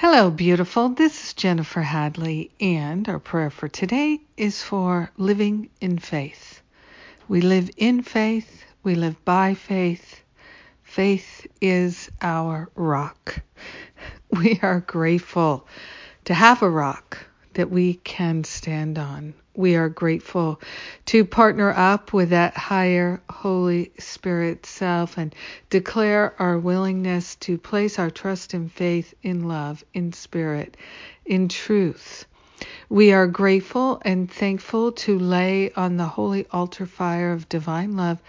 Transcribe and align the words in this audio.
Hello, 0.00 0.30
beautiful. 0.30 0.90
This 0.90 1.24
is 1.24 1.34
Jennifer 1.34 1.82
Hadley, 1.82 2.52
and 2.60 3.08
our 3.08 3.18
prayer 3.18 3.50
for 3.50 3.66
today 3.66 4.20
is 4.36 4.62
for 4.62 5.10
living 5.16 5.70
in 5.80 5.98
faith. 5.98 6.62
We 7.26 7.40
live 7.40 7.68
in 7.76 8.02
faith, 8.02 8.62
we 8.84 8.94
live 8.94 9.24
by 9.24 9.54
faith. 9.54 10.20
Faith 10.84 11.48
is 11.60 12.12
our 12.22 12.70
rock. 12.76 13.40
We 14.30 14.60
are 14.62 14.78
grateful 14.78 15.66
to 16.26 16.32
have 16.32 16.62
a 16.62 16.70
rock 16.70 17.18
that 17.54 17.68
we 17.68 17.94
can 17.94 18.44
stand 18.44 19.00
on. 19.00 19.34
We 19.58 19.74
are 19.74 19.88
grateful 19.88 20.60
to 21.06 21.24
partner 21.24 21.72
up 21.76 22.12
with 22.12 22.30
that 22.30 22.56
higher 22.56 23.20
Holy 23.28 23.90
Spirit 23.98 24.64
self 24.64 25.18
and 25.18 25.34
declare 25.68 26.32
our 26.38 26.56
willingness 26.60 27.34
to 27.40 27.58
place 27.58 27.98
our 27.98 28.08
trust 28.08 28.54
and 28.54 28.70
faith 28.70 29.14
in 29.20 29.48
love, 29.48 29.84
in 29.92 30.12
spirit, 30.12 30.76
in 31.26 31.48
truth. 31.48 32.24
We 32.88 33.12
are 33.12 33.26
grateful 33.26 34.00
and 34.04 34.30
thankful 34.30 34.92
to 34.92 35.18
lay 35.18 35.72
on 35.72 35.96
the 35.96 36.06
holy 36.06 36.46
altar 36.52 36.86
fire 36.86 37.32
of 37.32 37.48
divine 37.48 37.96
love 37.96 38.20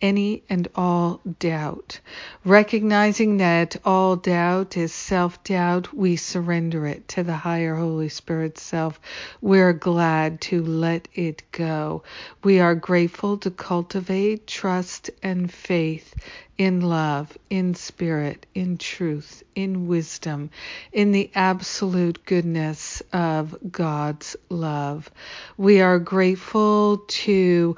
any 0.00 0.42
and 0.48 0.68
all 0.74 1.20
doubt. 1.38 2.00
Recognizing 2.44 3.38
that 3.38 3.76
all 3.84 4.16
doubt 4.16 4.76
is 4.76 4.92
self 4.92 5.42
doubt, 5.44 5.94
we 5.94 6.16
surrender 6.16 6.86
it 6.86 7.08
to 7.08 7.22
the 7.22 7.36
higher 7.36 7.76
Holy 7.76 8.08
Spirit 8.08 8.58
self. 8.58 9.00
We're 9.40 9.72
glad 9.72 10.40
to 10.42 10.62
let 10.62 11.08
it 11.14 11.42
go. 11.52 12.02
We 12.42 12.60
are 12.60 12.74
grateful 12.74 13.38
to 13.38 13.50
cultivate 13.50 14.46
trust 14.46 15.10
and 15.22 15.50
faith 15.52 16.14
in 16.58 16.80
love, 16.80 17.36
in 17.50 17.74
spirit, 17.74 18.46
in 18.54 18.78
truth, 18.78 19.42
in 19.54 19.86
wisdom, 19.88 20.50
in 20.92 21.12
the 21.12 21.30
absolute 21.34 22.24
goodness 22.26 23.02
of 23.12 23.56
God's 23.70 24.36
love. 24.48 25.10
We 25.56 25.80
are 25.80 25.98
grateful 25.98 26.98
to 27.08 27.76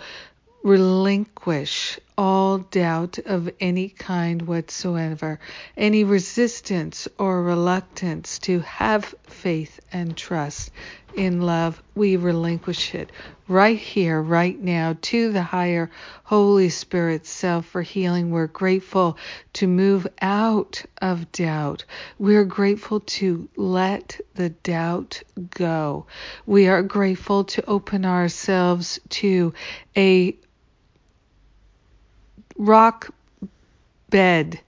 relinquish 0.62 1.98
all 2.18 2.58
doubt 2.58 3.18
of 3.18 3.50
any 3.60 3.88
kind 3.88 4.42
whatsoever, 4.42 5.38
any 5.76 6.04
resistance 6.04 7.08
or 7.18 7.42
reluctance 7.42 8.38
to 8.38 8.60
have 8.60 9.14
faith 9.24 9.80
and 9.92 10.16
trust 10.16 10.70
in 11.16 11.40
love, 11.40 11.82
we 11.94 12.16
relinquish 12.16 12.94
it 12.94 13.10
right 13.48 13.78
here, 13.78 14.20
right 14.20 14.60
now, 14.60 14.96
to 15.00 15.32
the 15.32 15.42
higher 15.42 15.90
Holy 16.24 16.68
Spirit 16.68 17.26
self 17.26 17.66
for 17.66 17.82
healing. 17.82 18.30
We're 18.30 18.46
grateful 18.48 19.16
to 19.54 19.66
move 19.66 20.06
out 20.20 20.84
of 21.00 21.32
doubt. 21.32 21.84
We're 22.18 22.44
grateful 22.44 23.00
to 23.00 23.48
let 23.56 24.20
the 24.34 24.50
doubt 24.50 25.22
go. 25.50 26.06
We 26.44 26.68
are 26.68 26.82
grateful 26.82 27.44
to 27.44 27.64
open 27.66 28.04
ourselves 28.04 29.00
to 29.10 29.54
a 29.96 30.36
rock 32.58 33.10
bed 34.10 34.60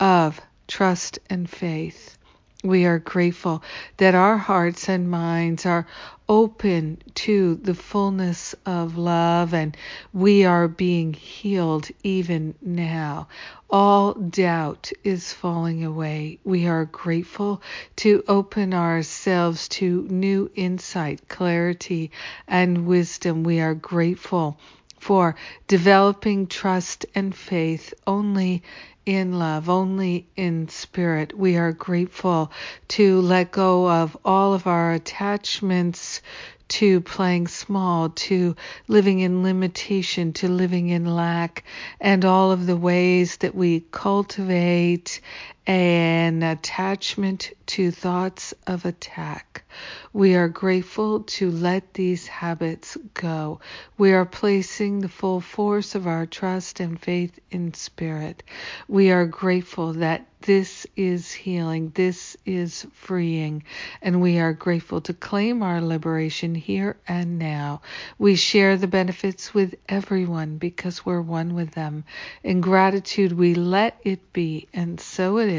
of 0.00 0.40
trust 0.68 1.18
and 1.30 1.48
faith. 1.48 2.16
We 2.62 2.86
are 2.86 2.98
grateful 2.98 3.62
that 3.98 4.14
our 4.14 4.38
hearts 4.38 4.88
and 4.88 5.10
minds 5.10 5.66
are 5.66 5.86
open 6.28 7.02
to 7.14 7.56
the 7.56 7.74
fullness 7.74 8.54
of 8.64 8.96
love 8.96 9.52
and 9.52 9.76
we 10.14 10.44
are 10.44 10.66
being 10.68 11.12
healed 11.12 11.88
even 12.02 12.54
now. 12.62 13.28
All 13.68 14.14
doubt 14.14 14.92
is 15.04 15.32
falling 15.32 15.84
away. 15.84 16.38
We 16.44 16.66
are 16.66 16.86
grateful 16.86 17.60
to 17.96 18.24
open 18.28 18.72
ourselves 18.72 19.68
to 19.70 20.06
new 20.08 20.50
insight, 20.54 21.28
clarity, 21.28 22.10
and 22.48 22.86
wisdom. 22.86 23.44
We 23.44 23.60
are 23.60 23.74
grateful 23.74 24.58
for 25.04 25.36
developing 25.68 26.46
trust 26.46 27.04
and 27.14 27.34
faith 27.34 27.92
only 28.06 28.62
in 29.04 29.38
love, 29.38 29.68
only 29.68 30.26
in 30.34 30.66
spirit. 30.68 31.36
We 31.36 31.58
are 31.58 31.72
grateful 31.72 32.50
to 32.88 33.20
let 33.20 33.52
go 33.52 33.86
of 33.90 34.16
all 34.24 34.54
of 34.54 34.66
our 34.66 34.94
attachments 34.94 36.22
to 36.68 37.02
playing 37.02 37.48
small, 37.48 38.08
to 38.08 38.56
living 38.88 39.20
in 39.20 39.42
limitation, 39.42 40.32
to 40.32 40.48
living 40.48 40.88
in 40.88 41.04
lack, 41.04 41.64
and 42.00 42.24
all 42.24 42.50
of 42.50 42.64
the 42.64 42.76
ways 42.76 43.36
that 43.36 43.54
we 43.54 43.80
cultivate 43.90 45.20
an 45.66 46.42
attachment 46.42 47.52
to 47.66 47.90
thoughts 47.90 48.52
of 48.66 48.84
attack. 48.84 49.64
We 50.12 50.34
are 50.36 50.48
grateful 50.48 51.20
to 51.20 51.50
let 51.50 51.94
these 51.94 52.26
habits 52.26 52.96
go. 53.14 53.60
We 53.98 54.12
are 54.12 54.26
placing 54.26 55.00
the 55.00 55.08
full 55.08 55.40
force 55.40 55.94
of 55.94 56.06
our 56.06 56.26
trust 56.26 56.80
and 56.80 57.00
faith 57.00 57.38
in 57.50 57.74
spirit. 57.74 58.42
We 58.86 59.10
are 59.10 59.26
grateful 59.26 59.94
that 59.94 60.26
this 60.42 60.86
is 60.94 61.32
healing, 61.32 61.90
this 61.94 62.36
is 62.44 62.86
freeing, 62.92 63.64
and 64.02 64.20
we 64.20 64.38
are 64.38 64.52
grateful 64.52 65.00
to 65.00 65.14
claim 65.14 65.62
our 65.62 65.80
liberation 65.80 66.54
here 66.54 66.98
and 67.08 67.38
now. 67.38 67.80
We 68.18 68.36
share 68.36 68.76
the 68.76 68.86
benefits 68.86 69.54
with 69.54 69.74
everyone 69.88 70.58
because 70.58 71.06
we're 71.06 71.22
one 71.22 71.54
with 71.54 71.70
them. 71.70 72.04
In 72.42 72.60
gratitude, 72.60 73.32
we 73.32 73.54
let 73.54 73.98
it 74.04 74.34
be, 74.34 74.68
and 74.74 75.00
so 75.00 75.38
it 75.38 75.48
is. 75.48 75.53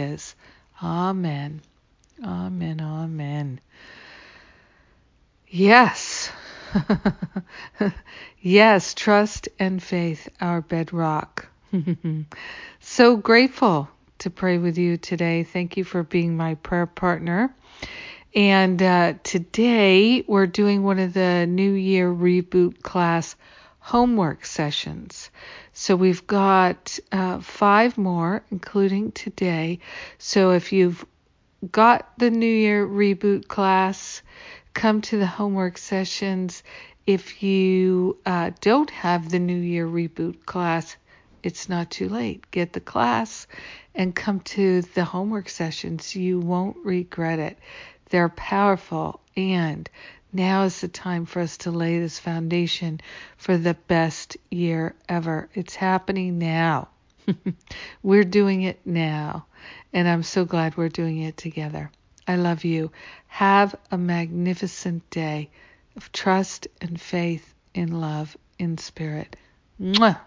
Amen. 0.84 1.62
Amen. 2.24 2.82
Amen. 2.82 3.60
Yes. 5.48 6.32
yes, 8.42 8.94
trust 8.94 9.50
and 9.60 9.82
faith, 9.82 10.28
our 10.42 10.62
bedrock. 10.62 11.48
so 12.80 13.18
grateful 13.18 13.90
to 14.20 14.30
pray 14.30 14.58
with 14.58 14.78
you 14.78 14.98
today. 14.98 15.44
Thank 15.44 15.78
you 15.78 15.84
for 15.84 16.04
being 16.04 16.36
my 16.36 16.56
prayer 16.56 16.86
partner. 16.86 17.54
And 18.36 18.82
uh, 18.82 19.14
today 19.24 20.24
we're 20.28 20.48
doing 20.48 20.84
one 20.84 21.00
of 21.00 21.14
the 21.14 21.46
New 21.48 21.72
Year 21.72 22.12
Reboot 22.12 22.82
class 22.82 23.36
homework 23.86 24.44
sessions. 24.44 25.30
So 25.72 25.96
we've 25.96 26.26
got 26.26 26.98
uh, 27.12 27.40
five 27.40 28.00
more, 28.00 28.44
including 28.50 29.12
today. 29.12 29.78
So 30.18 30.54
if 30.54 30.74
you've 30.74 31.06
got 31.72 32.18
the 32.18 32.32
New 32.32 32.52
Year 32.52 32.88
Reboot 32.88 33.48
class, 33.48 34.24
come 34.74 35.02
to 35.02 35.20
the 35.20 35.28
homework 35.28 35.78
sessions. 35.78 36.64
If 37.06 37.44
you 37.44 38.18
uh, 38.26 38.52
don't 38.60 38.90
have 38.90 39.30
the 39.30 39.38
New 39.38 39.60
Year 39.60 39.86
Reboot 39.86 40.48
class, 40.48 40.98
it's 41.44 41.70
not 41.70 41.92
too 41.92 42.10
late. 42.10 42.50
Get 42.50 42.74
the 42.74 42.80
class 42.80 43.46
and 43.94 44.16
come 44.16 44.40
to 44.56 44.82
the 44.82 45.06
homework 45.06 45.48
sessions. 45.48 46.16
You 46.16 46.40
won't 46.40 46.78
regret 46.84 47.38
it. 47.38 47.60
They're 48.10 48.30
powerful 48.30 49.20
and 49.38 49.88
now 50.36 50.64
is 50.64 50.82
the 50.82 50.88
time 50.88 51.26
for 51.26 51.40
us 51.40 51.58
to 51.58 51.72
lay 51.72 51.98
this 51.98 52.20
foundation 52.20 53.00
for 53.38 53.58
the 53.58 53.74
best 53.74 54.38
year 54.52 54.94
ever. 55.08 55.50
It's 55.54 55.76
happening 55.76 56.38
now. 56.38 56.90
we're 58.04 58.24
doing 58.24 58.62
it 58.64 58.80
now. 58.86 59.46
And 59.94 60.08
I'm 60.08 60.24
so 60.24 60.46
glad 60.46 60.76
we're 60.76 60.90
doing 60.90 61.20
it 61.20 61.38
together. 61.38 61.90
I 62.28 62.36
love 62.36 62.66
you. 62.66 62.92
Have 63.28 63.76
a 63.92 63.98
magnificent 63.98 65.10
day 65.10 65.50
of 65.96 66.12
trust 66.12 66.68
and 66.82 67.00
faith 67.00 67.54
in 67.74 68.00
love 68.00 68.36
in 68.60 68.78
spirit. 68.78 69.36
Mwah. 69.82 70.20